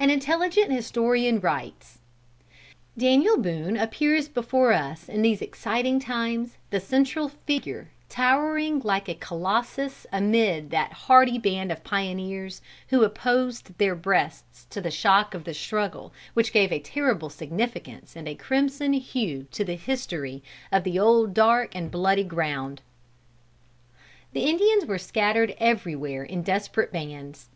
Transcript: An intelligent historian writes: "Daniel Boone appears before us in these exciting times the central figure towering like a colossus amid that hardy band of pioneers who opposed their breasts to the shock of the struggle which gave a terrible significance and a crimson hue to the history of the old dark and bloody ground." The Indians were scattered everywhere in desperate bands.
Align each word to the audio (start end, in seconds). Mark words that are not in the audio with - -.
An 0.00 0.10
intelligent 0.10 0.72
historian 0.72 1.38
writes: 1.38 2.00
"Daniel 2.98 3.36
Boone 3.38 3.76
appears 3.76 4.26
before 4.28 4.72
us 4.72 5.08
in 5.08 5.22
these 5.22 5.40
exciting 5.40 6.00
times 6.00 6.56
the 6.70 6.80
central 6.80 7.28
figure 7.28 7.92
towering 8.08 8.80
like 8.80 9.08
a 9.08 9.14
colossus 9.14 10.08
amid 10.10 10.70
that 10.72 10.92
hardy 11.06 11.38
band 11.38 11.70
of 11.70 11.84
pioneers 11.84 12.60
who 12.88 13.04
opposed 13.04 13.78
their 13.78 13.94
breasts 13.94 14.66
to 14.70 14.80
the 14.80 14.90
shock 14.90 15.34
of 15.34 15.44
the 15.44 15.54
struggle 15.54 16.12
which 16.34 16.52
gave 16.52 16.72
a 16.72 16.80
terrible 16.80 17.30
significance 17.30 18.16
and 18.16 18.26
a 18.26 18.34
crimson 18.34 18.92
hue 18.94 19.46
to 19.52 19.64
the 19.64 19.76
history 19.76 20.42
of 20.72 20.82
the 20.82 20.98
old 20.98 21.32
dark 21.32 21.76
and 21.76 21.92
bloody 21.92 22.24
ground." 22.24 22.82
The 24.32 24.50
Indians 24.50 24.84
were 24.86 24.98
scattered 24.98 25.54
everywhere 25.60 26.24
in 26.24 26.42
desperate 26.42 26.90
bands. 26.90 27.50